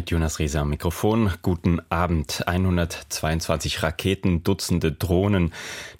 [0.00, 1.30] Mit Jonas Rieser am Mikrofon.
[1.42, 2.48] Guten Abend.
[2.48, 5.52] 122 Raketen, Dutzende Drohnen.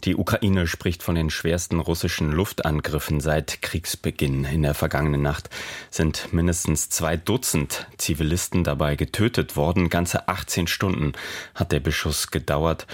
[0.04, 4.44] Die Ukraine spricht von den schwersten russischen Luftangriffen seit Kriegsbeginn.
[4.44, 5.50] In der vergangenen Nacht
[5.90, 9.90] sind mindestens zwei Dutzend Zivilisten dabei getötet worden.
[9.90, 11.12] Ganze 18 Stunden
[11.54, 12.86] hat der Beschuss gedauert.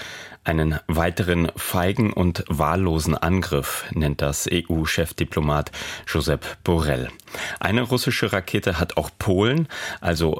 [0.46, 5.72] Einen weiteren feigen und wahllosen Angriff nennt das EU-Chefdiplomat
[6.07, 7.08] Josep Borrell.
[7.58, 9.66] Eine russische Rakete hat auch Polen,
[10.00, 10.38] also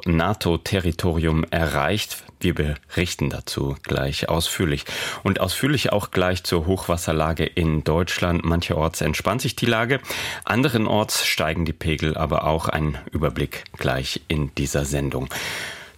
[0.57, 2.23] NATO-Territorium, erreicht.
[2.39, 4.85] Wir berichten dazu gleich ausführlich.
[5.23, 8.43] Und ausführlich auch gleich zur Hochwasserlage in Deutschland.
[8.43, 9.99] Mancherorts entspannt sich die Lage,
[10.45, 15.29] anderenorts steigen die Pegel, aber auch ein Überblick gleich in dieser Sendung.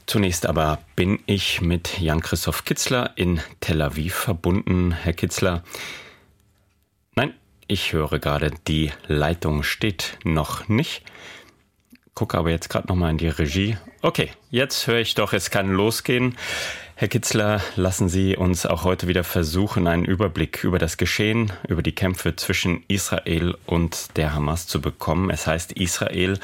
[0.05, 4.91] Zunächst aber bin ich mit Jan-Christoph Kitzler in Tel Aviv verbunden.
[4.91, 5.63] Herr Kitzler,
[7.15, 7.33] nein,
[7.67, 11.03] ich höre gerade, die Leitung steht noch nicht.
[12.19, 13.77] Gucke aber jetzt gerade noch mal in die Regie.
[14.01, 16.35] Okay, jetzt höre ich doch, es kann losgehen.
[16.95, 21.81] Herr Kitzler, lassen Sie uns auch heute wieder versuchen, einen Überblick über das Geschehen, über
[21.81, 25.29] die Kämpfe zwischen Israel und der Hamas zu bekommen.
[25.29, 26.37] Es heißt, Israel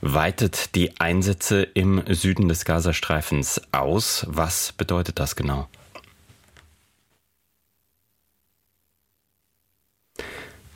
[0.00, 4.26] weitet die Einsätze im Süden des Gazastreifens aus.
[4.28, 5.68] Was bedeutet das genau?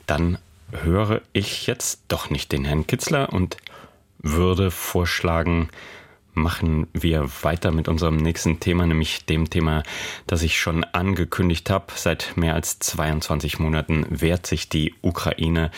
[0.05, 0.37] Dann
[0.71, 3.57] höre ich jetzt doch nicht den Herrn Kitzler und
[4.25, 5.69] würde vorschlagen,
[6.33, 9.83] machen wir weiter mit unserem nächsten Thema, nämlich dem Thema,
[10.27, 11.85] das ich schon angekündigt habe.
[11.95, 15.71] Seit mehr als 22 Monaten wehrt sich die Ukraine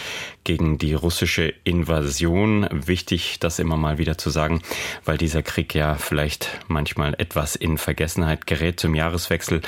[0.47, 2.69] gegen die russische Invasion.
[2.71, 4.61] Wichtig, das immer mal wieder zu sagen,
[5.03, 8.79] weil dieser Krieg ja vielleicht manchmal etwas in Vergessenheit gerät.
[8.79, 9.61] Zum Jahreswechsel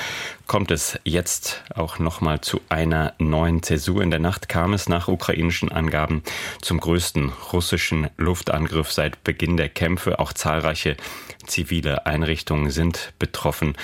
[0.46, 4.02] kommt es jetzt auch nochmal zu einer neuen Zäsur.
[4.02, 6.22] In der Nacht kam es nach ukrainischen Angaben
[6.62, 10.18] zum größten russischen Luftangriff seit Beginn der Kämpfe.
[10.18, 10.96] Auch zahlreiche
[11.46, 13.76] zivile Einrichtungen sind betroffen.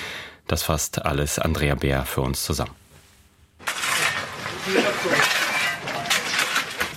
[0.47, 2.75] Das fasst alles Andrea Bär für uns zusammen.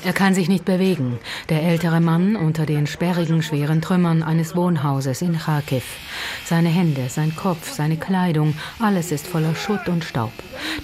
[0.05, 1.19] Er kann sich nicht bewegen.
[1.49, 5.83] Der ältere Mann unter den sperrigen, schweren Trümmern eines Wohnhauses in Kharkiv.
[6.45, 10.31] Seine Hände, sein Kopf, seine Kleidung, alles ist voller Schutt und Staub.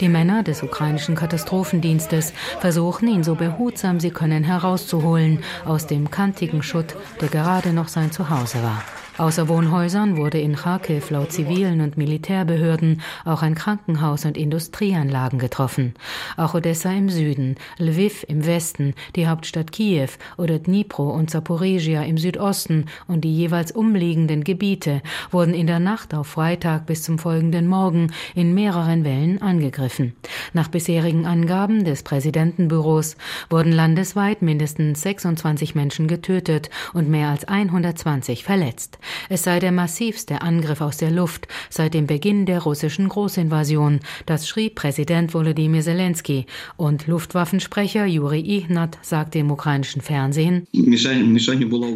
[0.02, 6.62] Die Männer des ukrainischen Katastrophendienstes versuchen, ihn so behutsam sie können herauszuholen aus dem kantigen
[6.62, 8.84] Schutt, der gerade noch sein Zuhause war.
[9.18, 15.94] Außer Wohnhäusern wurde in Kharkiv laut zivilen und Militärbehörden auch ein Krankenhaus und Industrieanlagen getroffen.
[16.36, 22.18] Auch Odessa im Süden, Lviv im Westen, die Hauptstadt Kiew oder Dnipro und Zaporizhia im
[22.18, 25.02] Südosten und die jeweils umliegenden Gebiete
[25.32, 30.14] wurden in der Nacht auf Freitag bis zum folgenden Morgen in mehreren Wellen angegriffen.
[30.52, 33.16] Nach bisherigen Angaben des Präsidentenbüros
[33.50, 39.00] wurden landesweit mindestens 26 Menschen getötet und mehr als 120 verletzt.
[39.30, 44.00] Es sei der massivste Angriff aus der Luft seit dem Beginn der russischen Großinvasion.
[44.26, 46.46] Das schrieb Präsident Volodymyr Zelensky.
[46.78, 50.68] Und Luftwaffensprecher Juri Ihnat sagte im ukrainischen Fernsehen,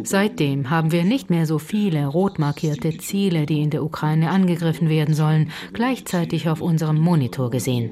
[0.04, 4.88] Seitdem haben wir nicht mehr so viele rot markierte Ziele, die in der Ukraine angegriffen
[4.88, 7.90] werden sollen, gleichzeitig auf unserem Monitor gesehen.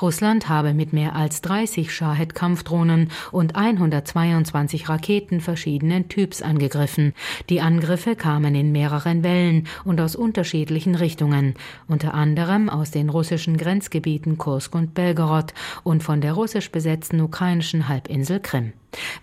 [0.00, 7.14] Russland habe mit mehr als 30 Shahed-Kampfdrohnen und 122 Raketen verschiedenen Typs angegriffen.
[7.48, 11.54] Die Angriffe kamen in mehreren Wellen und aus unterschiedlichen Richtungen,
[11.88, 17.88] unter anderem aus den russischen Grenzgebieten Kursk und Belgorod und von der russisch besetzten ukrainischen
[17.88, 18.72] Halbinsel Krim.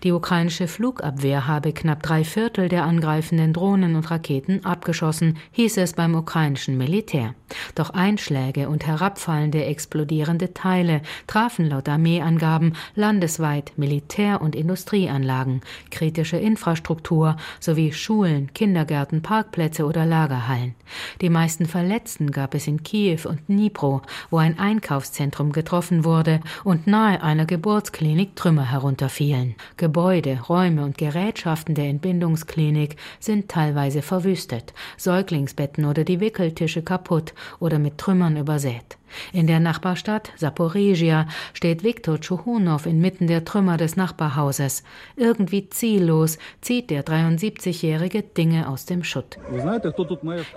[0.02, 5.92] Die ukrainische Flugabwehr habe knapp drei Viertel der angreifenden Drohnen und Raketen abgeschossen, hieß es
[5.92, 7.34] beim ukrainischen Militär.
[7.74, 17.36] Doch Einschläge und herabfallende explodierende Teile trafen laut Armeeangaben landesweit Militär- und Industrieanlagen, kritische Infrastruktur
[17.60, 20.74] sowie Schulen, Kindergärten, Parkplätze oder Lagerhallen.
[21.20, 26.86] Die meisten Verletzten gab es in Kiew und Dnipro, wo ein Einkaufszentrum getroffen wurde und
[26.86, 29.54] nahe einer Geburtsklinik Trümmer herunterfielen.
[29.76, 37.78] Gebäude, Räume und Gerätschaften der Entbindungsklinik sind teilweise verwüstet, Säuglingsbetten oder die Wickeltische kaputt oder
[37.78, 38.98] mit Trümmern übersät.
[39.32, 44.82] In der Nachbarstadt Saporizhia steht Viktor Tschuhunow inmitten der Trümmer des Nachbarhauses.
[45.16, 49.38] Irgendwie ziellos zieht der 73-Jährige Dinge aus dem Schutt.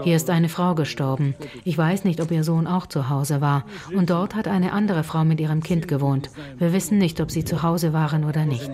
[0.04, 1.36] Hier ist eine Frau gestorben.
[1.64, 3.66] Ich weiß nicht, ob ihr Sohn auch zu Hause war.
[3.96, 6.30] Und dort hat eine andere Frau mit ihrem Kind gewohnt.
[6.58, 8.72] Wir wissen nicht, ob sie zu Hause waren oder nicht.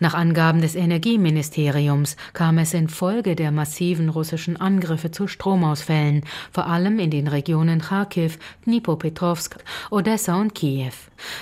[0.00, 6.98] Nach Angaben des Energieministeriums kam es infolge der massiven russischen Angriffe zu Stromausfällen, vor allem
[6.98, 9.54] in den Regionen Kharkiv, Dnipropetrovsk,
[9.92, 10.90] Odessa und Kiew.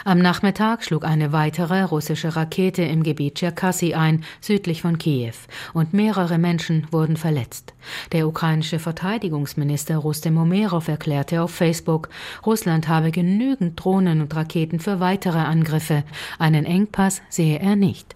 [0.05, 5.33] Am Nachmittag schlug eine weitere russische Rakete im Gebiet Tscherkassy ein, südlich von Kiew,
[5.73, 7.73] und mehrere Menschen wurden verletzt.
[8.13, 12.11] Der ukrainische Verteidigungsminister Rustem Umerov erklärte auf Facebook,
[12.45, 16.05] Russland habe genügend Drohnen und Raketen für weitere Angriffe.
[16.39, 18.15] Einen Engpass sehe er nicht.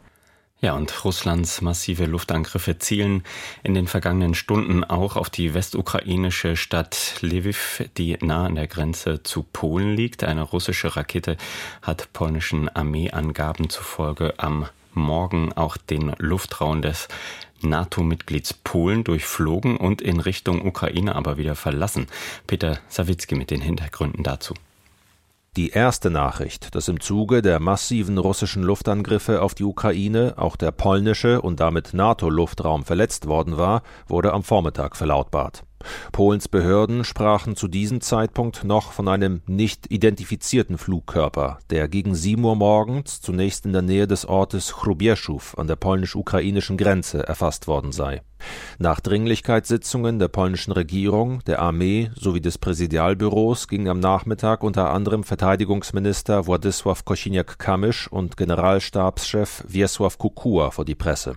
[0.62, 3.25] Ja, und Russlands massive Luftangriffe zielen
[3.62, 9.23] in den vergangenen Stunden auch auf die westukrainische Stadt Lviv, die nah an der Grenze
[9.23, 10.25] zu Polen liegt.
[10.25, 11.37] Eine russische Rakete
[11.82, 17.08] hat polnischen Armeeangaben zufolge am Morgen auch den Luftraum des
[17.61, 22.06] NATO-Mitglieds Polen durchflogen und in Richtung Ukraine aber wieder verlassen.
[22.47, 24.55] Peter Sawicki mit den Hintergründen dazu.
[25.56, 30.70] Die erste Nachricht, dass im Zuge der massiven russischen Luftangriffe auf die Ukraine auch der
[30.70, 35.65] polnische und damit NATO-Luftraum verletzt worden war, wurde am Vormittag verlautbart.
[36.12, 42.44] Polens Behörden sprachen zu diesem Zeitpunkt noch von einem nicht identifizierten Flugkörper, der gegen 7
[42.44, 47.92] Uhr morgens zunächst in der Nähe des Ortes Chrubieszów an der polnisch-ukrainischen Grenze erfasst worden
[47.92, 48.22] sei.
[48.78, 55.24] Nach Dringlichkeitssitzungen der polnischen Regierung, der Armee sowie des Präsidialbüros gingen am Nachmittag unter anderem
[55.24, 61.36] Verteidigungsminister Władysław Kosiniak-Kamysz und Generalstabschef Wiesław Kukua vor die Presse.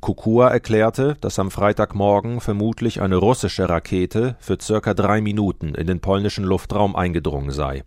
[0.00, 6.00] Kukua erklärte, dass am Freitagmorgen vermutlich eine russische Rakete für circa drei Minuten in den
[6.00, 7.84] polnischen Luftraum eingedrungen sei.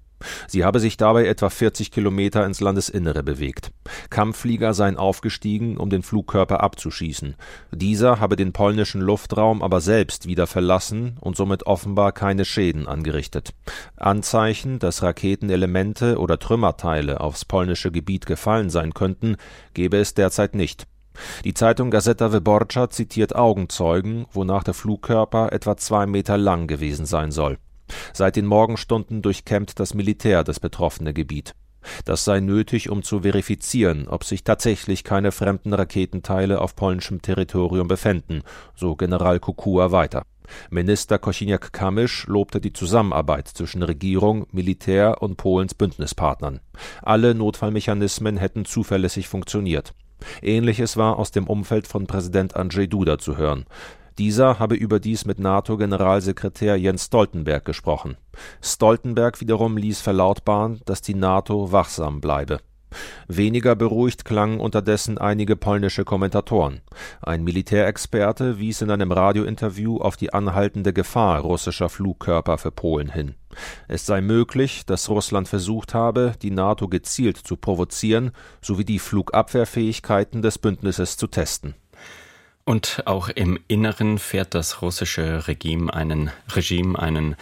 [0.47, 3.71] Sie habe sich dabei etwa 40 Kilometer ins Landesinnere bewegt.
[4.09, 7.35] Kampfflieger seien aufgestiegen, um den Flugkörper abzuschießen.
[7.71, 13.53] Dieser habe den polnischen Luftraum aber selbst wieder verlassen und somit offenbar keine Schäden angerichtet.
[13.97, 19.37] Anzeichen, dass Raketenelemente oder Trümmerteile aufs polnische Gebiet gefallen sein könnten,
[19.73, 20.87] gebe es derzeit nicht.
[21.45, 27.31] Die Zeitung Gazeta Wyborcza zitiert Augenzeugen, wonach der Flugkörper etwa zwei Meter lang gewesen sein
[27.31, 27.57] soll.
[28.13, 31.53] Seit den Morgenstunden durchkämmt das Militär das betroffene Gebiet.
[32.05, 37.87] Das sei nötig, um zu verifizieren, ob sich tatsächlich keine fremden Raketenteile auf polnischem Territorium
[37.87, 38.43] befänden,
[38.75, 40.23] so General Kukua weiter.
[40.69, 46.59] Minister Kosiniak-Kamysz lobte die Zusammenarbeit zwischen Regierung, Militär und Polens Bündnispartnern.
[47.01, 49.93] Alle Notfallmechanismen hätten zuverlässig funktioniert.
[50.41, 53.65] Ähnliches war aus dem Umfeld von Präsident Andrzej Duda zu hören.
[54.17, 58.15] Dieser habe überdies mit NATO-Generalsekretär Jens Stoltenberg gesprochen.
[58.61, 62.59] Stoltenberg wiederum ließ verlautbaren, dass die NATO wachsam bleibe
[63.27, 66.81] Weniger beruhigt klangen unterdessen einige polnische Kommentatoren.
[67.21, 73.35] Ein Militärexperte wies in einem Radiointerview auf die anhaltende Gefahr russischer Flugkörper für Polen hin.
[73.87, 78.31] Es sei möglich, dass Russland versucht habe, die NATO gezielt zu provozieren
[78.61, 81.75] sowie die Flugabwehrfähigkeiten des Bündnisses zu testen.
[82.65, 87.35] Und auch im Inneren fährt das russische Regime einen Regime einen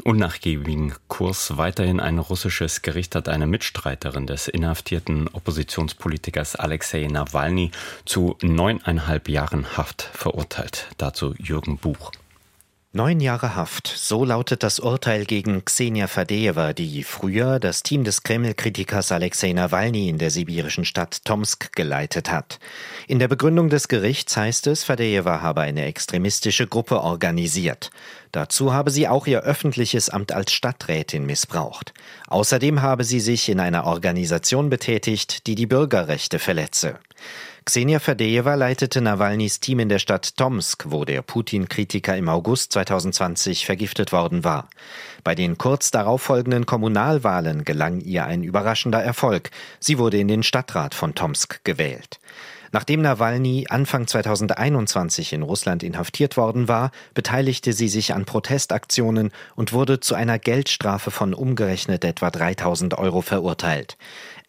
[0.00, 1.56] unnachgiebigen Kurs.
[1.56, 7.70] Weiterhin ein russisches Gericht hat eine Mitstreiterin des inhaftierten Oppositionspolitikers Alexei Nawalny
[8.04, 10.88] zu neuneinhalb Jahren Haft verurteilt.
[10.98, 12.12] Dazu Jürgen Buch.
[12.92, 18.24] Neun Jahre Haft, so lautet das Urteil gegen Xenia Fadejewa, die früher das Team des
[18.24, 22.58] Kreml-Kritikers Alexei Nawalny in der sibirischen Stadt Tomsk geleitet hat.
[23.06, 27.92] In der Begründung des Gerichts heißt es, Fadejewa habe eine extremistische Gruppe organisiert.
[28.32, 31.92] Dazu habe sie auch ihr öffentliches Amt als Stadträtin missbraucht.
[32.28, 36.98] Außerdem habe sie sich in einer Organisation betätigt, die die Bürgerrechte verletze.
[37.64, 43.66] Xenia Fadejewa leitete Nawalnys Team in der Stadt Tomsk, wo der Putin-Kritiker im August 2020
[43.66, 44.68] vergiftet worden war.
[45.24, 49.50] Bei den kurz darauf folgenden Kommunalwahlen gelang ihr ein überraschender Erfolg.
[49.78, 52.18] Sie wurde in den Stadtrat von Tomsk gewählt.
[52.72, 59.72] Nachdem Nawalny Anfang 2021 in Russland inhaftiert worden war, beteiligte sie sich an Protestaktionen und
[59.72, 63.96] wurde zu einer Geldstrafe von umgerechnet etwa 3000 Euro verurteilt.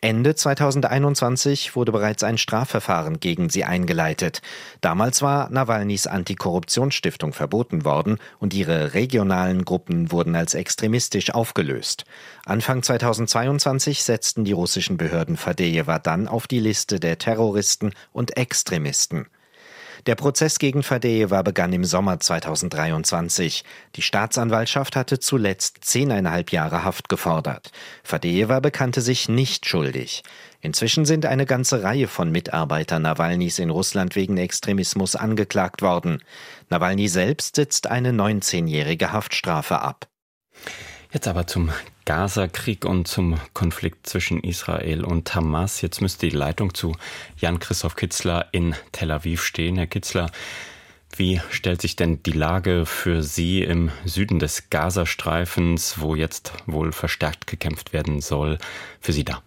[0.04, 4.42] Ende 2021 wurde bereits ein Strafverfahren gegen sie eingeleitet.
[4.82, 12.06] Damals war Nawalnys Antikorruptionsstiftung verboten worden und ihre regionalen Gruppen wurden als extremistisch aufgelöst.
[12.46, 19.28] Anfang 2022 setzten die russischen Behörden Fadejewa dann auf die Liste der Terroristen und Extremisten.
[20.08, 23.64] Der Prozess gegen Fadejewa begann im Sommer 2023.
[23.96, 27.72] Die Staatsanwaltschaft hatte zuletzt zehneinhalb Jahre Haft gefordert.
[28.04, 30.24] Fadejewa bekannte sich nicht schuldig.
[30.60, 36.24] Inzwischen sind eine ganze Reihe von Mitarbeitern Nawalnys in Russland wegen Extremismus angeklagt worden.
[36.70, 40.08] Nawalny selbst sitzt eine 19-jährige Haftstrafe ab.
[41.14, 41.72] Jetzt aber zum
[42.06, 45.82] Gaza-Krieg und zum Konflikt zwischen Israel und Hamas.
[45.82, 46.96] Jetzt müsste die Leitung zu
[47.38, 49.76] Jan-Christoph Kitzler in Tel Aviv stehen.
[49.76, 50.32] Herr Kitzler,
[51.18, 56.94] Wie stellt sich denn die Lage für Sie im Süden des Gazastreifens, wo jetzt wohl
[56.94, 58.58] verstärkt gekämpft werden soll,
[59.02, 59.44] für Sie dar?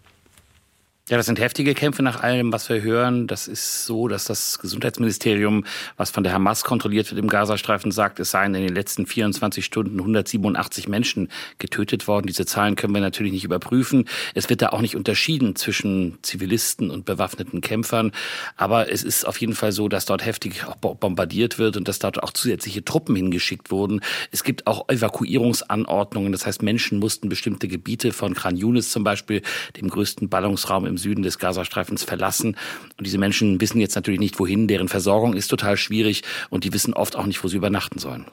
[1.07, 3.27] Ja, das sind heftige Kämpfe nach allem, was wir hören.
[3.27, 5.63] Das ist so, dass das Gesundheitsministerium,
[5.97, 9.63] was von der Hamas kontrolliert wird im Gazastreifen, sagt, es seien in den letzten 24
[9.63, 12.25] Stunden 187 Menschen getötet worden.
[12.25, 14.09] Diese Zahlen können wir natürlich nicht überprüfen.
[14.33, 18.11] Es wird da auch nicht unterschieden zwischen Zivilisten und bewaffneten Kämpfern.
[18.57, 22.23] Aber es ist auf jeden Fall so, dass dort heftig bombardiert wird und dass dort
[22.23, 24.01] auch zusätzliche Truppen hingeschickt wurden.
[24.31, 26.31] Es gibt auch Evakuierungsanordnungen.
[26.31, 29.43] Das heißt, Menschen mussten bestimmte Gebiete von Kran Yunis zum Beispiel,
[29.79, 32.55] dem größten Ballungsraum im im Süden des Gazastreifens verlassen.
[32.97, 34.69] Und diese Menschen wissen jetzt natürlich nicht, wohin.
[34.69, 38.23] Deren Versorgung ist total schwierig und die wissen oft auch nicht, wo sie übernachten sollen.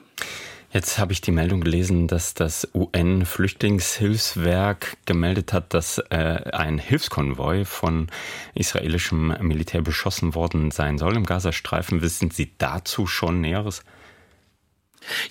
[0.71, 7.63] Jetzt habe ich die Meldung gelesen, dass das UN-Flüchtlingshilfswerk gemeldet hat, dass äh, ein Hilfskonvoi
[7.65, 8.07] von
[8.55, 12.01] israelischem Militär beschossen worden sein soll im Gazastreifen.
[12.01, 13.83] Wissen Sie dazu schon Näheres?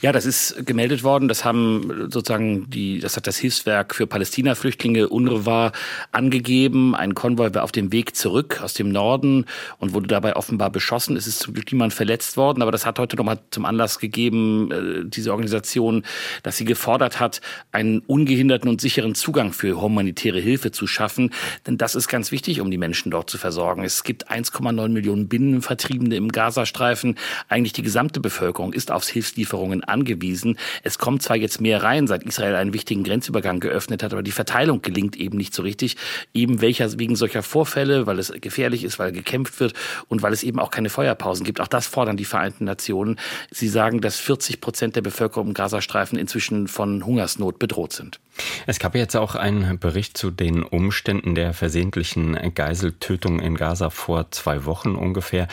[0.00, 1.28] Ja, das ist gemeldet worden.
[1.28, 5.72] Das haben sozusagen die, das hat das Hilfswerk für Palästina-Flüchtlinge UNRWA
[6.10, 6.94] angegeben.
[6.94, 9.46] Ein Konvoi war auf dem Weg zurück aus dem Norden
[9.78, 11.16] und wurde dabei offenbar beschossen.
[11.16, 14.70] Es ist zum Glück niemand verletzt worden, aber das hat heute nochmal zum Anlass gegeben,
[14.70, 16.04] äh, diese Organisation,
[16.42, 21.30] dass sie gefordert hat, einen ungehinderten und sicheren Zugang für humanitäre Hilfe zu schaffen.
[21.66, 23.84] Denn das ist ganz wichtig, um die Menschen dort zu versorgen.
[23.84, 27.16] Es gibt 1,9 Millionen Binnenvertriebene im Gazastreifen.
[27.48, 30.58] Eigentlich die gesamte Bevölkerung ist aufs Hilfslieferung Lieferungen angewiesen.
[30.82, 34.32] Es kommt zwar jetzt mehr rein, seit Israel einen wichtigen Grenzübergang geöffnet hat, aber die
[34.32, 35.96] Verteilung gelingt eben nicht so richtig.
[36.34, 39.74] Eben welcher, wegen solcher Vorfälle, weil es gefährlich ist, weil gekämpft wird
[40.08, 41.60] und weil es eben auch keine Feuerpausen gibt.
[41.60, 43.18] Auch das fordern die Vereinten Nationen.
[43.50, 48.20] Sie sagen, dass 40 Prozent der Bevölkerung im Gazastreifen inzwischen von Hungersnot bedroht sind.
[48.66, 54.30] Es gab jetzt auch einen Bericht zu den Umständen der versehentlichen Geiseltötung in Gaza vor
[54.30, 55.48] zwei Wochen ungefähr.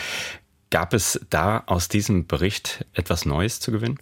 [0.72, 4.00] Gab es da aus diesem Bericht etwas Neues zu gewinnen?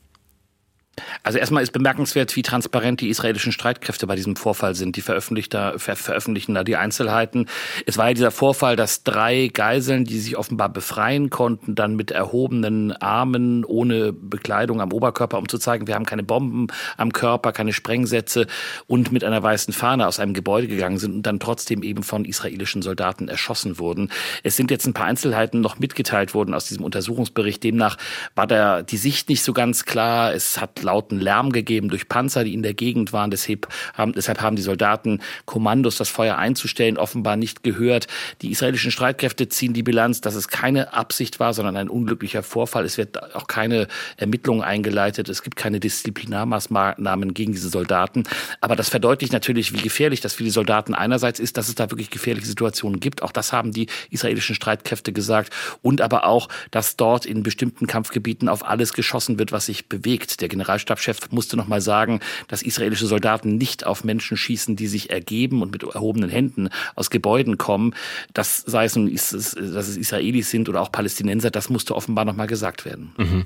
[1.23, 4.95] Also erstmal ist bemerkenswert, wie transparent die israelischen Streitkräfte bei diesem Vorfall sind.
[4.95, 7.47] Die veröffentlichen da, ver veröffentlichen da die Einzelheiten.
[7.85, 12.11] Es war ja dieser Vorfall, dass drei Geiseln, die sich offenbar befreien konnten, dann mit
[12.11, 17.51] erhobenen Armen, ohne Bekleidung am Oberkörper, um zu zeigen, wir haben keine Bomben am Körper,
[17.51, 18.47] keine Sprengsätze
[18.87, 22.25] und mit einer weißen Fahne aus einem Gebäude gegangen sind und dann trotzdem eben von
[22.25, 24.09] israelischen Soldaten erschossen wurden.
[24.43, 27.63] Es sind jetzt ein paar Einzelheiten noch mitgeteilt worden aus diesem Untersuchungsbericht.
[27.63, 27.97] Demnach
[28.35, 30.33] war da die Sicht nicht so ganz klar.
[30.33, 33.29] Es hat lauten Lärm gegeben durch Panzer, die in der Gegend waren.
[33.29, 38.07] Deshalb haben, deshalb haben die Soldaten Kommandos, das Feuer einzustellen, offenbar nicht gehört.
[38.41, 42.85] Die israelischen Streitkräfte ziehen die Bilanz, dass es keine Absicht war, sondern ein unglücklicher Vorfall.
[42.85, 45.27] Es wird auch keine Ermittlungen eingeleitet.
[45.27, 48.23] Es gibt keine Disziplinarmaßnahmen gegen diese Soldaten.
[48.61, 51.91] Aber das verdeutlicht natürlich, wie gefährlich das für die Soldaten einerseits ist, dass es da
[51.91, 53.23] wirklich gefährliche Situationen gibt.
[53.23, 55.53] Auch das haben die israelischen Streitkräfte gesagt.
[55.81, 60.39] Und aber auch, dass dort in bestimmten Kampfgebieten auf alles geschossen wird, was sich bewegt.
[60.41, 64.87] Der General Generalstabschef musste noch mal sagen, dass israelische Soldaten nicht auf Menschen schießen, die
[64.87, 67.93] sich ergeben und mit erhobenen Händen aus Gebäuden kommen.
[68.33, 72.35] Das sei es nun, dass es Israelis sind oder auch Palästinenser, das musste offenbar noch
[72.35, 73.13] mal gesagt werden.
[73.17, 73.43] Mhm.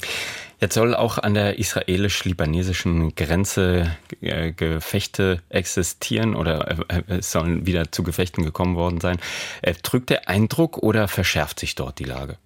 [0.59, 7.91] Jetzt soll auch an der israelisch-libanesischen Grenze äh, Gefechte existieren oder äh, es sollen wieder
[7.91, 9.17] zu Gefechten gekommen worden sein.
[9.63, 12.37] Äh, trügt der Eindruck oder verschärft sich dort die Lage?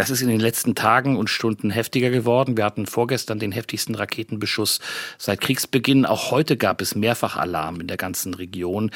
[0.00, 2.56] Das ist in den letzten Tagen und Stunden heftiger geworden.
[2.56, 4.80] Wir hatten vorgestern den heftigsten Raketenbeschuss
[5.18, 6.06] seit Kriegsbeginn.
[6.06, 8.92] Auch heute gab es mehrfach Alarm in der ganzen Region.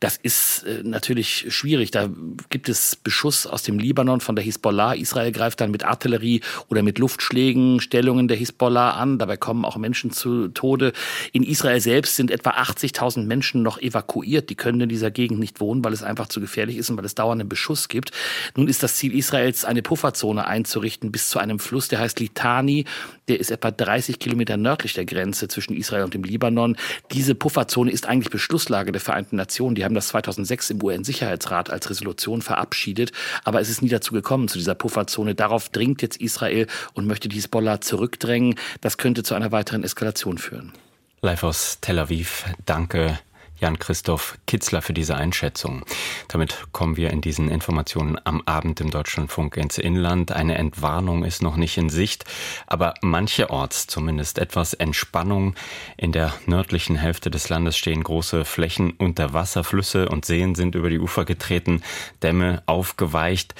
[0.00, 1.92] Das ist äh, natürlich schwierig.
[1.92, 2.10] Da
[2.50, 4.94] gibt es Beschuss aus dem Libanon von der Hisbollah.
[4.94, 9.20] Israel greift dann mit Artillerie oder mit Luftschlägen Stellungen der Hisbollah an.
[9.20, 10.92] Dabei kommen auch Menschen zu Tode.
[11.32, 14.50] In Israel selbst sind etwa 80.000 Menschen noch evakuiert.
[14.50, 17.04] Die können in dieser Gegend nicht wohnen, weil es einfach zu gefährlich ist und weil
[17.04, 18.10] es dauernden Beschuss gibt.
[18.56, 22.84] Nun ist das Ziel Israels, eine Pufferzone einzurichten bis zu einem Fluss, der heißt Litani.
[23.28, 26.76] Der ist etwa 30 Kilometer nördlich der Grenze zwischen Israel und dem Libanon.
[27.12, 29.74] Diese Pufferzone ist eigentlich Beschlusslage der Vereinten Nationen.
[29.74, 33.12] Die haben das 2006 im UN-Sicherheitsrat als Resolution verabschiedet.
[33.44, 35.34] Aber es ist nie dazu gekommen, zu dieser Pufferzone.
[35.34, 38.54] Darauf dringt jetzt Israel und möchte die Hisbollah zurückdrängen.
[38.80, 40.72] Das könnte zu einer weiteren Eskalation führen.
[41.20, 42.44] Live aus Tel Aviv.
[42.64, 43.18] Danke
[43.60, 45.84] Jan-Christoph Kitzler für diese Einschätzung.
[46.28, 50.32] Damit kommen wir in diesen Informationen am Abend im Deutschlandfunk ins Inland.
[50.32, 52.24] Eine Entwarnung ist noch nicht in Sicht,
[52.66, 55.54] aber mancherorts zumindest etwas Entspannung.
[55.96, 60.74] In der nördlichen Hälfte des Landes stehen große Flächen unter Wasser, Flüsse und Seen sind
[60.74, 61.82] über die Ufer getreten,
[62.22, 63.54] Dämme aufgeweicht.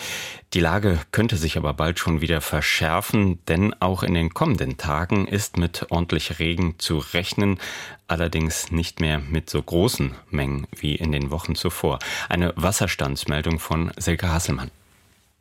[0.54, 5.28] Die Lage könnte sich aber bald schon wieder verschärfen, denn auch in den kommenden Tagen
[5.28, 7.60] ist mit ordentlich Regen zu rechnen,
[8.06, 11.98] allerdings nicht mehr mit so großen Mengen wie in den Wochen zuvor.
[12.30, 14.70] Eine Wasserstandsmeldung von Silke Hasselmann.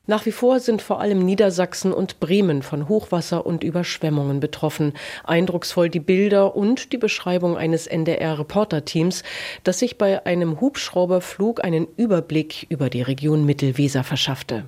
[0.10, 4.94] Nach wie vor sind vor allem Niedersachsen und Bremen von Hochwasser und Überschwemmungen betroffen.
[5.26, 9.24] Eindrucksvoll die Bilder und die Beschreibung eines NDR-Reporterteams,
[9.64, 14.64] das sich bei einem Hubschrauberflug einen Überblick über die Region Mittelweser verschaffte.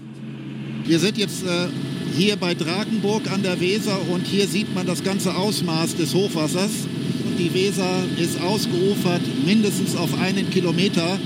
[0.89, 1.67] Wir sind jetzt äh,
[2.17, 6.71] hier bei Drakenburg an der Weser und hier sieht man das ganze Ausmaß des Hochwassers.
[7.37, 11.19] Die Weser ist ausgeufert mindestens auf einen Kilometer.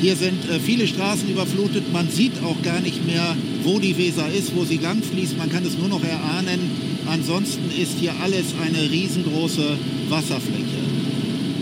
[0.00, 1.92] Hier sind äh, viele Straßen überflutet.
[1.92, 5.36] Man sieht auch gar nicht mehr, wo die Weser ist, wo sie langfließt.
[5.36, 6.58] Man kann es nur noch erahnen.
[7.04, 9.76] Ansonsten ist hier alles eine riesengroße
[10.08, 10.85] Wasserfläche.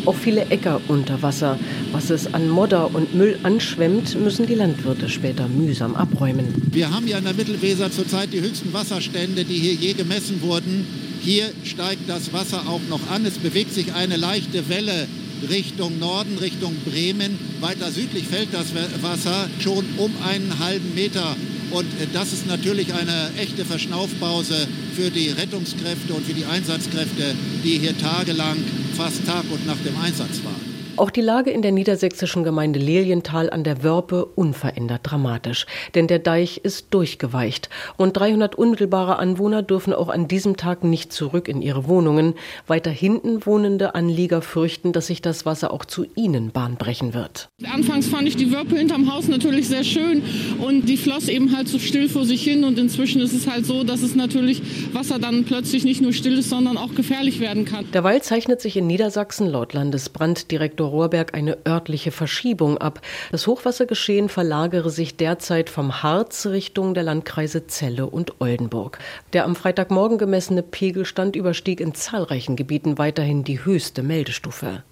[0.07, 1.59] Auch viele Äcker unter Wasser.
[1.93, 6.47] Was es an Modder und Müll anschwemmt, müssen die Landwirte später mühsam abräumen.
[6.71, 10.87] Wir haben ja in der Mittelweser zurzeit die höchsten Wasserstände, die hier je gemessen wurden.
[11.21, 13.25] Hier steigt das Wasser auch noch an.
[13.25, 15.09] Es bewegt sich eine leichte Welle
[15.49, 17.39] Richtung Norden, Richtung Bremen.
[17.61, 18.67] Weiter südlich fällt das
[19.03, 21.35] Wasser schon um einen halben Meter.
[21.71, 27.35] Und äh, das ist natürlich eine echte Verschnaufpause für die Rettungskräfte und für die Einsatzkräfte,
[27.65, 28.57] die hier tagelang,
[28.97, 30.64] fast Tag und Nacht im Einsatz waren.
[30.97, 36.21] Auch die Lage in der niedersächsischen Gemeinde Lilienthal an der Wörpe unverändert dramatisch, denn der
[36.21, 37.69] Deich ist durchgeweicht.
[37.97, 42.35] und 300 unmittelbare Anwohner dürfen auch an diesem Tag nicht zurück in ihre Wohnungen.
[42.69, 47.49] Weiter hinten wohnende Anlieger fürchten, dass sich das Wasser auch zu ihnen bahnbrechen wird.
[47.73, 50.23] Anfangs fand ich die Wörpe hinterm Haus natürlich sehr schön
[50.61, 53.67] und die floss eben halt so still vor sich hin und inzwischen ist es halt
[53.67, 57.65] so, dass es natürlich Wasser dann plötzlich nicht nur still ist, sondern auch gefährlich werden
[57.65, 57.91] kann.
[57.93, 60.91] Derweil zeichnet sich in Niedersachsen laut Landesbranddirektor Dr.
[60.91, 63.01] Rohrberg eine örtliche Verschiebung ab.
[63.33, 68.99] Das Hochwassergeschehen verlagere sich derzeit vom Harz Richtung der Landkreise Celle und Oldenburg.
[69.33, 74.83] Der am Freitagmorgen gemessene Pegelstand überstieg in zahlreichen Gebieten weiterhin die höchste Meldestufe.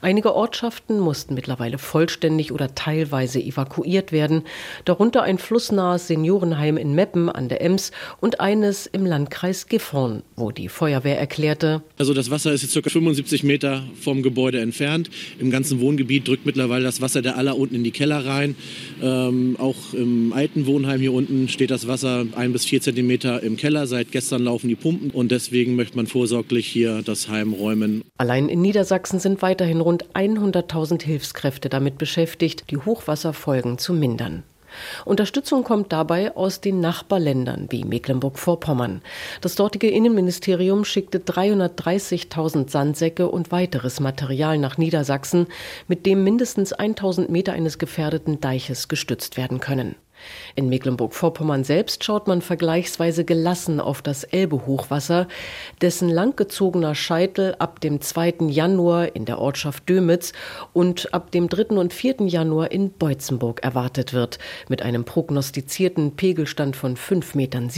[0.00, 4.42] Einige Ortschaften mussten mittlerweile vollständig oder teilweise evakuiert werden,
[4.84, 10.50] darunter ein flussnahes Seniorenheim in Meppen an der Ems und eines im Landkreis Gifhorn, wo
[10.50, 11.82] die Feuerwehr erklärte.
[11.98, 12.88] Also das Wasser ist jetzt ca.
[12.88, 15.10] 75 Meter vom Gebäude entfernt.
[15.38, 18.56] Im ganzen Wohngebiet drückt mittlerweile das Wasser der Aller unten in die Keller rein.
[19.02, 23.56] Ähm, auch im alten Wohnheim hier unten steht das Wasser ein bis vier Zentimeter im
[23.56, 23.86] Keller.
[23.86, 28.02] Seit gestern laufen die Pumpen und deswegen möchte man vorsorglich hier das Heim räumen.
[28.18, 34.42] Allein in Niedersachsen sind weiterhin rund 100.000 Hilfskräfte damit beschäftigt, die Hochwasserfolgen zu mindern.
[35.06, 39.00] Unterstützung kommt dabei aus den Nachbarländern wie Mecklenburg-Vorpommern.
[39.40, 45.46] Das dortige Innenministerium schickte 330.000 Sandsäcke und weiteres Material nach Niedersachsen,
[45.86, 49.94] mit dem mindestens 1000 Meter eines gefährdeten Deiches gestützt werden können.
[50.54, 55.28] In Mecklenburg-Vorpommern selbst schaut man vergleichsweise gelassen auf das Elbe-Hochwasser,
[55.80, 58.48] dessen langgezogener Scheitel ab dem 2.
[58.48, 60.32] Januar in der Ortschaft Dömitz
[60.72, 61.76] und ab dem 3.
[61.76, 62.26] und 4.
[62.26, 67.70] Januar in Beutzenburg erwartet wird, mit einem prognostizierten Pegelstand von 5,70 Metern.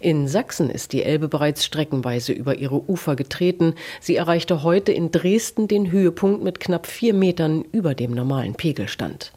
[0.00, 3.74] In Sachsen ist die Elbe bereits streckenweise über ihre Ufer getreten.
[4.00, 9.32] Sie erreichte heute in Dresden den Höhepunkt mit knapp vier Metern über dem normalen Pegelstand.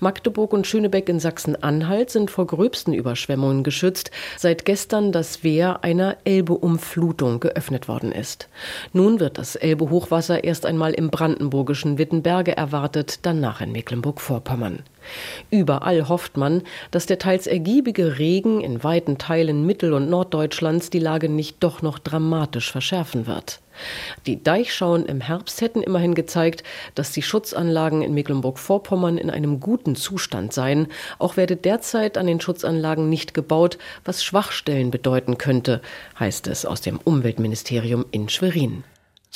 [0.00, 6.16] Magdeburg und Schönebeck in Sachsen-Anhalt sind vor gröbsten Überschwemmungen geschützt, seit gestern das Wehr einer
[6.24, 8.48] Elbe-Umflutung geöffnet worden ist.
[8.92, 14.80] Nun wird das Elbe-Hochwasser erst einmal im brandenburgischen Wittenberge erwartet, danach in Mecklenburg-Vorpommern.
[15.50, 20.98] Überall hofft man, dass der teils ergiebige Regen in weiten Teilen Mittel- und Norddeutschlands die
[20.98, 23.60] Lage nicht doch noch dramatisch verschärfen wird.
[24.26, 26.62] Die Deichschauen im Herbst hätten immerhin gezeigt,
[26.94, 30.88] dass die Schutzanlagen in Mecklenburg-Vorpommern in einem guten Zustand seien.
[31.18, 35.82] Auch werde derzeit an den Schutzanlagen nicht gebaut, was Schwachstellen bedeuten könnte,
[36.18, 38.84] heißt es aus dem Umweltministerium in Schwerin.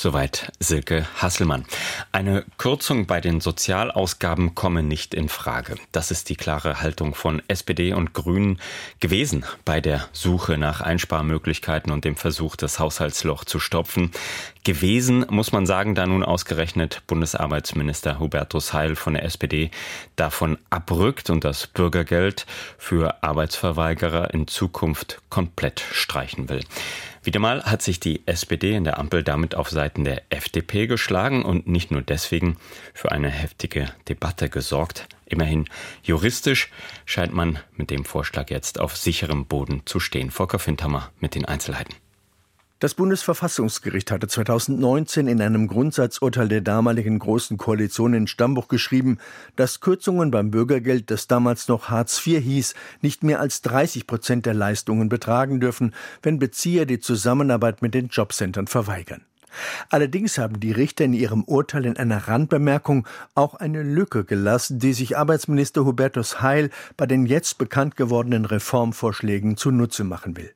[0.01, 1.63] Soweit Silke Hasselmann.
[2.11, 5.75] Eine Kürzung bei den Sozialausgaben komme nicht in Frage.
[5.91, 8.59] Das ist die klare Haltung von SPD und Grünen
[8.99, 14.09] gewesen bei der Suche nach Einsparmöglichkeiten und dem Versuch, das Haushaltsloch zu stopfen.
[14.63, 19.69] Gewesen, muss man sagen, da nun ausgerechnet Bundesarbeitsminister Hubertus Heil von der SPD
[20.15, 22.47] davon abrückt und das Bürgergeld
[22.79, 26.63] für Arbeitsverweigerer in Zukunft komplett streichen will.
[27.23, 31.45] Wieder mal hat sich die SPD in der Ampel damit auf Seiten der FDP geschlagen
[31.45, 32.57] und nicht nur deswegen
[32.95, 35.07] für eine heftige Debatte gesorgt.
[35.27, 35.69] Immerhin
[36.01, 36.71] juristisch
[37.05, 40.31] scheint man mit dem Vorschlag jetzt auf sicherem Boden zu stehen.
[40.31, 41.93] Volker Findhammer mit den Einzelheiten.
[42.81, 49.19] Das Bundesverfassungsgericht hatte 2019 in einem Grundsatzurteil der damaligen Großen Koalition in Stammbuch geschrieben,
[49.55, 54.47] dass Kürzungen beim Bürgergeld, das damals noch Hartz IV hieß, nicht mehr als 30 Prozent
[54.47, 59.25] der Leistungen betragen dürfen, wenn Bezieher die Zusammenarbeit mit den Jobcentern verweigern.
[59.89, 64.93] Allerdings haben die Richter in ihrem Urteil in einer Randbemerkung auch eine Lücke gelassen, die
[64.93, 70.51] sich Arbeitsminister Hubertus Heil bei den jetzt bekannt gewordenen Reformvorschlägen zunutze machen will.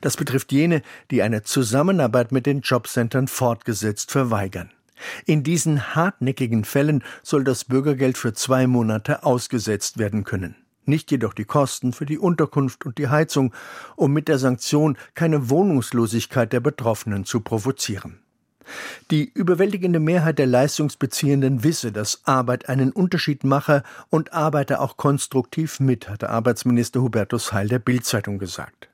[0.00, 4.70] Das betrifft jene, die eine Zusammenarbeit mit den Jobcentern fortgesetzt verweigern.
[5.26, 11.34] In diesen hartnäckigen Fällen soll das Bürgergeld für zwei Monate ausgesetzt werden können nicht jedoch
[11.34, 13.54] die Kosten für die Unterkunft und die Heizung,
[13.96, 18.18] um mit der Sanktion keine Wohnungslosigkeit der Betroffenen zu provozieren.
[19.10, 25.80] Die überwältigende Mehrheit der Leistungsbeziehenden wisse, dass Arbeit einen Unterschied mache und arbeite auch konstruktiv
[25.80, 28.88] mit, hatte Arbeitsminister Hubertus Heil der Bildzeitung gesagt.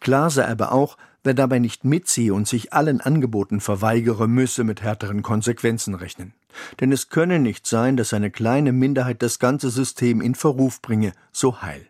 [0.00, 4.82] Klar sei aber auch, wer dabei nicht mitziehe und sich allen Angeboten verweigere, müsse mit
[4.82, 6.34] härteren Konsequenzen rechnen.
[6.80, 11.12] Denn es könne nicht sein, dass eine kleine Minderheit das ganze System in Verruf bringe,
[11.32, 11.86] so Heil.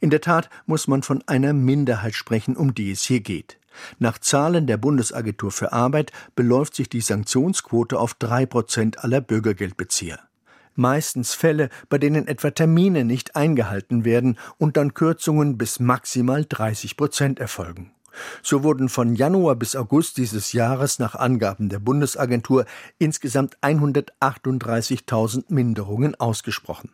[0.00, 3.58] In der Tat muss man von einer Minderheit sprechen, um die es hier geht.
[3.98, 10.18] Nach Zahlen der Bundesagentur für Arbeit beläuft sich die Sanktionsquote auf drei Prozent aller Bürgergeldbezieher.
[10.74, 16.96] Meistens Fälle, bei denen etwa Termine nicht eingehalten werden und dann Kürzungen bis maximal 30
[16.96, 17.92] Prozent erfolgen.
[18.42, 22.66] So wurden von Januar bis August dieses Jahres nach Angaben der Bundesagentur
[22.98, 26.90] insgesamt 138.000 Minderungen ausgesprochen.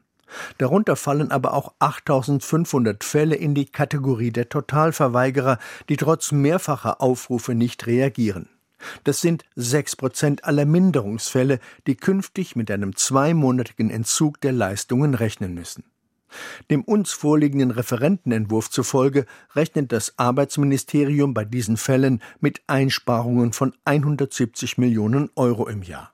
[0.58, 7.54] Darunter fallen aber auch 8500 Fälle in die Kategorie der Totalverweigerer, die trotz mehrfacher Aufrufe
[7.54, 8.48] nicht reagieren.
[9.04, 15.54] Das sind sechs Prozent aller Minderungsfälle, die künftig mit einem zweimonatigen Entzug der Leistungen rechnen
[15.54, 15.84] müssen.
[16.70, 24.78] Dem uns vorliegenden Referentenentwurf zufolge rechnet das Arbeitsministerium bei diesen Fällen mit Einsparungen von 170
[24.78, 26.12] Millionen Euro im Jahr.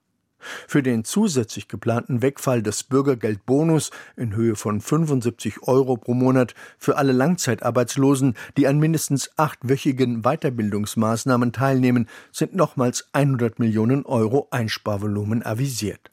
[0.68, 6.96] Für den zusätzlich geplanten Wegfall des Bürgergeldbonus in Höhe von 75 Euro pro Monat für
[6.96, 16.11] alle Langzeitarbeitslosen, die an mindestens achtwöchigen Weiterbildungsmaßnahmen teilnehmen, sind nochmals 100 Millionen Euro Einsparvolumen avisiert.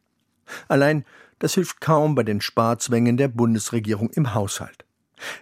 [0.68, 1.06] Allein
[1.40, 4.86] das hilft kaum bei den Sparzwängen der Bundesregierung im Haushalt.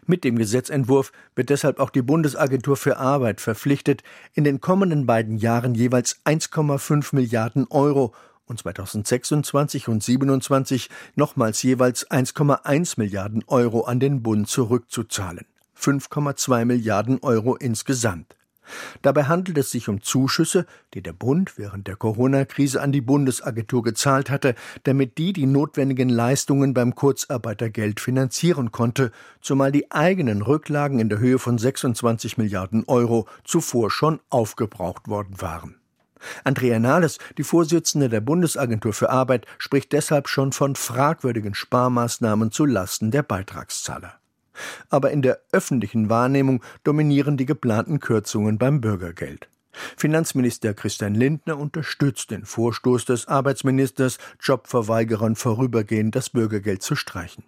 [0.05, 5.37] Mit dem Gesetzentwurf wird deshalb auch die Bundesagentur für Arbeit verpflichtet, in den kommenden beiden
[5.37, 8.13] Jahren jeweils 1,5 Milliarden Euro
[8.49, 15.45] und 2026 und 27 nochmals jeweils 1,1 Milliarden Euro an den Bund zurückzuzahlen.
[15.77, 18.35] 5,2 Milliarden Euro insgesamt.
[19.01, 23.83] Dabei handelt es sich um Zuschüsse, die der Bund während der Corona-Krise an die Bundesagentur
[23.83, 30.99] gezahlt hatte, damit die die notwendigen Leistungen beim Kurzarbeitergeld finanzieren konnte, zumal die eigenen Rücklagen
[30.99, 35.78] in der Höhe von 26 Milliarden Euro zuvor schon aufgebraucht worden waren.
[36.43, 42.65] Andrea Nahles, die Vorsitzende der Bundesagentur für Arbeit, spricht deshalb schon von fragwürdigen Sparmaßnahmen zu
[42.65, 44.19] Lasten der Beitragszahler
[44.89, 49.47] aber in der öffentlichen Wahrnehmung dominieren die geplanten Kürzungen beim Bürgergeld.
[49.95, 57.43] Finanzminister Christian Lindner unterstützt den Vorstoß des Arbeitsministers, Jobverweigerern vorübergehend das Bürgergeld zu streichen.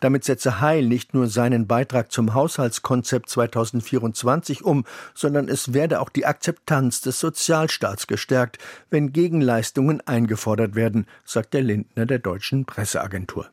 [0.00, 4.84] Damit setze Heil nicht nur seinen Beitrag zum Haushaltskonzept 2024 um,
[5.14, 8.58] sondern es werde auch die Akzeptanz des Sozialstaats gestärkt,
[8.90, 13.50] wenn Gegenleistungen eingefordert werden, sagt der Lindner der deutschen Presseagentur.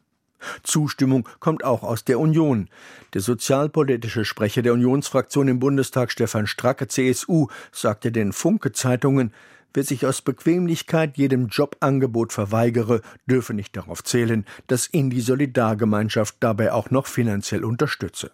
[0.64, 2.70] Zustimmung kommt auch aus der Union.
[3.14, 9.34] Der sozialpolitische Sprecher der Unionsfraktion im Bundestag, Stefan Stracke, CSU, sagte den Funke-Zeitungen,
[9.74, 16.36] Wer sich aus Bequemlichkeit jedem Jobangebot verweigere, dürfe nicht darauf zählen, dass ihn die Solidargemeinschaft
[16.40, 18.32] dabei auch noch finanziell unterstütze.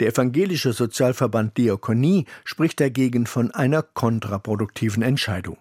[0.00, 5.58] Der evangelische Sozialverband Diakonie spricht dagegen von einer kontraproduktiven Entscheidung.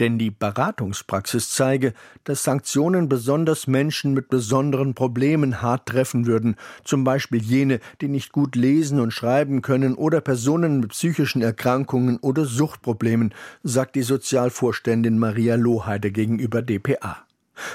[0.00, 7.04] Denn die Beratungspraxis zeige, dass Sanktionen besonders Menschen mit besonderen Problemen hart treffen würden, zum
[7.04, 12.44] Beispiel jene, die nicht gut lesen und schreiben können oder Personen mit psychischen Erkrankungen oder
[12.44, 17.24] Suchtproblemen, sagt die Sozialvorständin Maria Lohheide gegenüber dpa.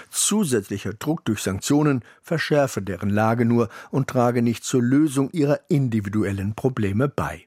[0.09, 6.53] Zusätzlicher Druck durch Sanktionen verschärfe deren Lage nur und trage nicht zur Lösung ihrer individuellen
[6.53, 7.45] Probleme bei.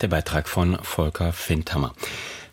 [0.00, 1.94] Der Beitrag von Volker Findhammer.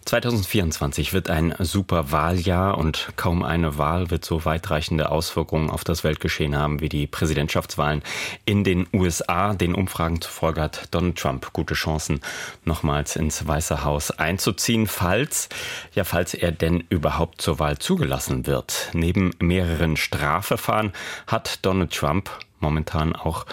[0.06, 6.04] 2024 wird ein super Wahljahr und kaum eine Wahl wird so weitreichende Auswirkungen auf das
[6.04, 8.02] Weltgeschehen haben wie die Präsidentschaftswahlen
[8.46, 9.54] in den USA.
[9.54, 12.20] Den Umfragen zufolge hat Donald Trump gute Chancen,
[12.66, 15.50] nochmals ins Weiße Haus einzuziehen, falls,
[15.94, 18.90] ja, falls er denn überhaupt zur Wahl zugelassen wird.
[18.94, 20.94] Neben mehreren Strafverfahren
[21.28, 23.46] hat Donald Trump momentan auch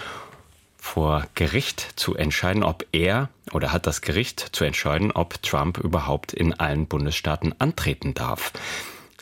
[0.89, 6.33] vor Gericht zu entscheiden, ob er oder hat das Gericht zu entscheiden, ob Trump überhaupt
[6.33, 8.51] in allen Bundesstaaten antreten darf.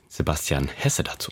[0.08, 1.30] Sebastian Hesse dazu.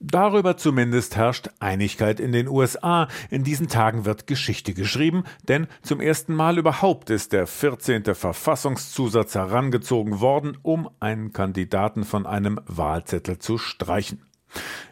[0.00, 3.08] Darüber zumindest herrscht Einigkeit in den USA.
[3.30, 8.14] In diesen Tagen wird Geschichte geschrieben, denn zum ersten Mal überhaupt ist der 14.
[8.14, 14.22] Verfassungszusatz herangezogen worden, um einen Kandidaten von einem Wahlzettel zu streichen.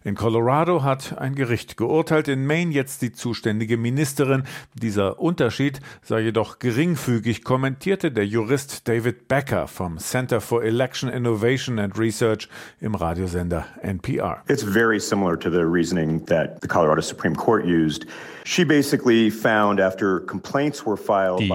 [0.04, 4.42] In Colorado hat ein Gericht geurteilt, in Maine jetzt die zuständige Ministerin.
[4.74, 11.78] Dieser Unterschied sei jedoch geringfügig, kommentierte der Jurist David Becker vom Center for Election Innovation
[11.78, 12.48] and Research
[12.80, 14.42] im Radiosender NPR.
[14.48, 18.06] It's very similar to the reasoning that the Colorado Supreme Court used.
[18.44, 18.62] Die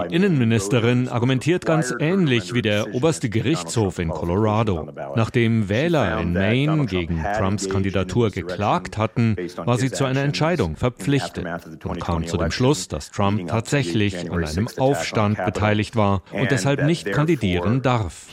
[0.10, 4.88] Innenministerin argumentiert ganz ähnlich wie der oberste Gerichtshof in Colorado.
[5.18, 11.46] Nachdem Wähler in Maine gegen Trumps Kandidatur geklagt hatten, war sie zu einer Entscheidung verpflichtet
[11.84, 16.84] und kam zu dem Schluss, dass Trump tatsächlich an einem Aufstand beteiligt war und deshalb
[16.84, 18.28] nicht kandidieren darf.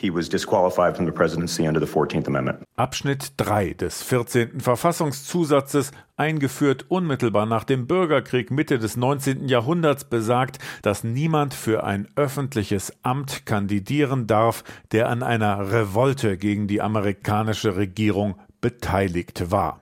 [2.77, 4.61] Abschnitt 3 des 14.
[4.61, 9.49] Verfassungszusatzes eingeführt unmittelbar nach dem Bürgerkrieg Mitte des 19.
[9.49, 16.69] Jahrhunderts, besagt, dass niemand für ein öffentliches Amt kandidieren darf, der an einer Revolte gegen
[16.69, 19.81] die amerikanische Regierung beteiligt war.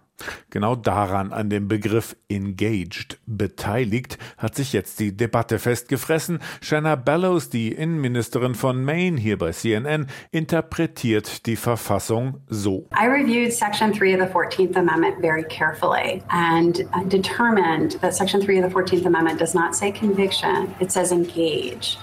[0.50, 6.40] Genau daran, an dem Begriff engaged, beteiligt, hat sich jetzt die Debatte festgefressen.
[6.60, 12.88] Shanna Bellows, die Innenministerin von Maine hier bei CNN, interpretiert die Verfassung so.
[12.92, 18.64] I reviewed Section 3 of the 14th Amendment very carefully and determined that Section 3
[18.64, 21.98] of the 14th Amendment does not say conviction, it says engage.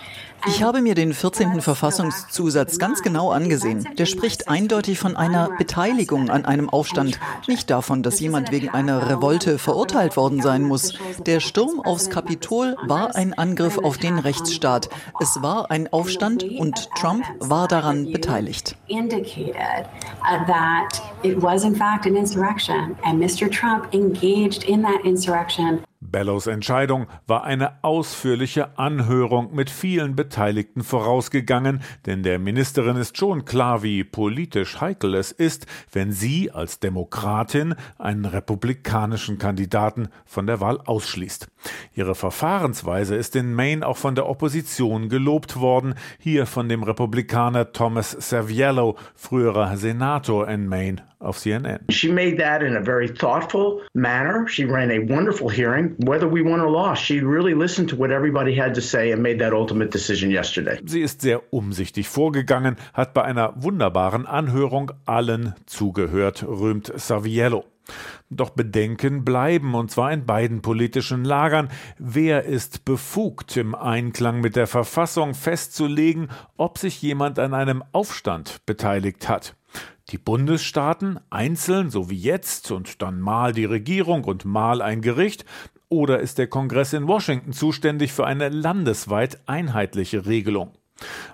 [0.47, 1.62] Ich habe mir den 14.
[1.62, 3.88] Verfassungszusatz ganz genau angesehen.
[3.97, 9.10] Der spricht eindeutig von einer Beteiligung an einem Aufstand, nicht davon, dass jemand wegen einer
[9.10, 10.93] Revolte verurteilt worden sein muss.
[11.25, 14.89] Der Sturm aufs Kapitol war ein Angriff auf den Rechtsstaat.
[15.19, 18.75] Es war ein Aufstand und Trump war daran beteiligt.
[23.49, 25.84] Trump engaged in that insurrection.
[26.01, 33.43] Bellows Entscheidung war eine ausführliche Anhörung mit vielen Beteiligten vorausgegangen, denn der Ministerin ist schon
[33.43, 40.62] klar, wie politisch heikel es ist, wenn sie als Demokratin einen republikanischen Kandidaten von der
[40.62, 41.49] Wahl ausschließt.
[41.93, 47.73] Ihre Verfahrensweise ist in Maine auch von der Opposition gelobt worden, hier von dem Republikaner
[47.73, 51.79] Thomas Saviello, früherer Senator in Maine auf CNN.
[51.89, 54.47] She made that in a very thoughtful manner.
[54.47, 55.95] She ran a wonderful hearing.
[55.99, 59.21] Whether we won or lost, she really listened to what everybody had to say and
[59.21, 60.79] made that ultimate decision yesterday.
[60.86, 67.65] Sie ist sehr umsichtig vorgegangen, hat bei einer wunderbaren Anhörung allen zugehört, rühmt Saviello.
[68.29, 71.69] Doch Bedenken bleiben, und zwar in beiden politischen Lagern.
[71.97, 78.63] Wer ist befugt, im Einklang mit der Verfassung festzulegen, ob sich jemand an einem Aufstand
[78.67, 79.55] beteiligt hat?
[80.10, 85.45] Die Bundesstaaten einzeln, so wie jetzt, und dann mal die Regierung und mal ein Gericht,
[85.88, 90.72] oder ist der Kongress in Washington zuständig für eine landesweit einheitliche Regelung?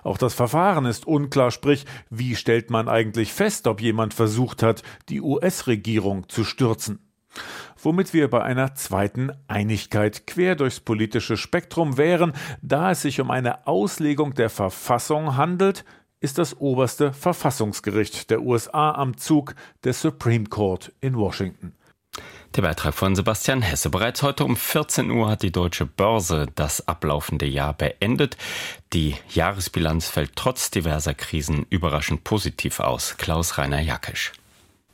[0.02, 4.82] Auch das Verfahren ist unklar, sprich, wie stellt man eigentlich fest, ob jemand versucht hat,
[5.08, 7.00] die US-Regierung zu stürzen?
[7.82, 13.30] Womit wir bei einer zweiten Einigkeit quer durchs politische Spektrum wären, da es sich um
[13.30, 15.84] eine Auslegung der Verfassung handelt,
[16.20, 21.72] ist das oberste Verfassungsgericht der USA am Zug, der Supreme Court in Washington.
[22.54, 23.90] Der Beitrag von Sebastian Hesse.
[23.90, 28.38] Bereits heute um 14 Uhr hat die deutsche Börse das ablaufende Jahr beendet.
[28.94, 33.16] Die Jahresbilanz fällt trotz diverser Krisen überraschend positiv aus.
[33.18, 34.32] Klaus Rainer Jackisch.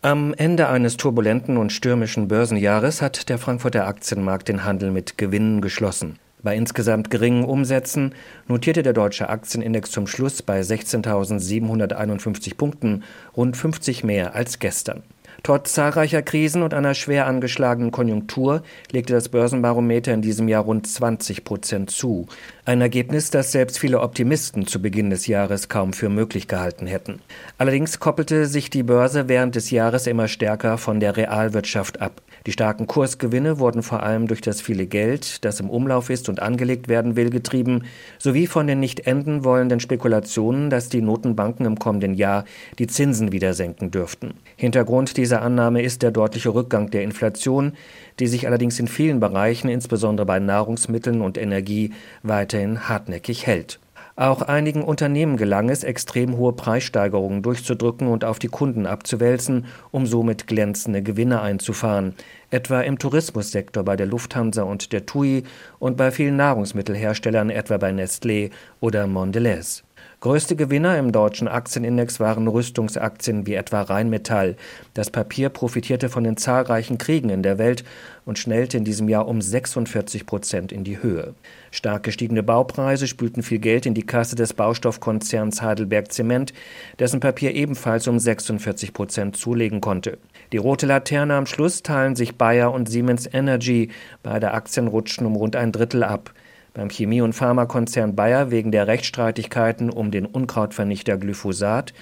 [0.01, 5.61] Am Ende eines turbulenten und stürmischen Börsenjahres hat der Frankfurter Aktienmarkt den Handel mit Gewinnen
[5.61, 6.19] geschlossen.
[6.43, 8.15] Bei insgesamt geringen Umsätzen
[8.49, 13.05] notierte der deutsche Aktienindex zum Schluss bei 16.751 Punkten,
[13.37, 15.03] rund 50 mehr als gestern.
[15.43, 20.87] Trotz zahlreicher Krisen und einer schwer angeschlagenen Konjunktur legte das Börsenbarometer in diesem Jahr rund
[20.87, 22.27] 20 Prozent zu.
[22.65, 27.21] Ein Ergebnis, das selbst viele Optimisten zu Beginn des Jahres kaum für möglich gehalten hätten.
[27.59, 32.23] Allerdings koppelte sich die Börse während des Jahres immer stärker von der Realwirtschaft ab.
[32.47, 36.41] Die starken Kursgewinne wurden vor allem durch das viele Geld, das im Umlauf ist und
[36.41, 37.85] angelegt werden will, getrieben,
[38.19, 42.45] sowie von den nicht enden wollenden Spekulationen, dass die Notenbanken im kommenden Jahr
[42.79, 44.35] die Zinsen wieder senken dürften.
[44.57, 47.75] Hintergrund dieser Annahme ist der deutliche Rückgang der Inflation,
[48.19, 53.79] die sich allerdings in vielen Bereichen, insbesondere bei Nahrungsmitteln und Energie, weiterhin hartnäckig hält.
[54.15, 60.07] Auch einigen Unternehmen gelang es, extrem hohe Preissteigerungen durchzudrücken und auf die Kunden abzuwälzen, um
[60.07, 62.15] somit glänzende Gewinne einzufahren,
[62.51, 65.45] etwa im Tourismussektor bei der Lufthansa und der TUI
[65.79, 69.83] und bei vielen Nahrungsmittelherstellern, etwa bei Nestlé oder Mondelez.
[70.23, 74.55] Größte Gewinner im deutschen Aktienindex waren Rüstungsaktien wie etwa Rheinmetall.
[74.95, 77.83] Das Papier profitierte von den zahlreichen Kriegen in der Welt
[78.25, 81.35] und schnellte in diesem Jahr um 46 Prozent in die Höhe.
[81.73, 86.53] Stark gestiegene Baupreise spülten viel Geld in die Kasse des Baustoffkonzerns Heidelberg Zement,
[87.01, 90.19] dessen Papier ebenfalls um 46 Prozent zulegen konnte.
[90.53, 93.91] Die rote Laterne am Schluss teilen sich Bayer und Siemens Energy.
[94.23, 96.33] Beide Aktien rutschten um rund ein Drittel ab
[96.75, 101.93] beim Chemie- und Pharmakonzern Bayer wegen der Rechtsstreitigkeiten um den Unkrautvernichter Glyphosat,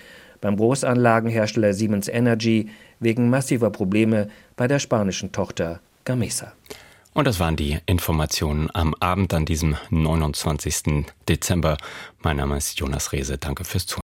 [0.40, 6.52] beim Großanlagenhersteller Siemens Energy wegen massiver Probleme bei der spanischen Tochter Gamesa.
[7.12, 11.06] Und das waren die Informationen am Abend an diesem 29.
[11.28, 11.76] Dezember.
[12.22, 13.36] Mein Name ist Jonas Rehse.
[13.36, 14.00] Danke fürs Zuhören.